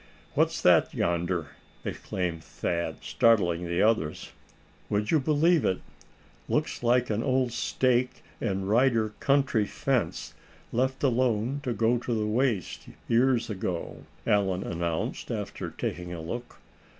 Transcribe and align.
"What's 0.33 0.59
that 0.63 0.95
yonder?" 0.95 1.49
exclaimed 1.85 2.43
Thad, 2.43 3.03
startling 3.03 3.67
the 3.67 3.83
others. 3.83 4.31
"Would 4.89 5.11
you 5.11 5.19
believe 5.19 5.63
it, 5.63 5.79
looks 6.49 6.81
like 6.81 7.11
an 7.11 7.21
old 7.21 7.51
stake 7.51 8.23
and 8.41 8.67
rider 8.67 9.09
country 9.19 9.67
fence, 9.67 10.33
left 10.71 11.03
alone 11.03 11.59
to 11.61 11.71
go 11.73 11.99
to 11.99 12.15
the 12.17 12.25
waste 12.25 12.87
years 13.07 13.47
ago?" 13.47 14.01
Allan 14.25 14.63
announced, 14.63 15.29
after 15.29 15.69
taking 15.69 16.11
a 16.11 16.19
look. 16.19 16.55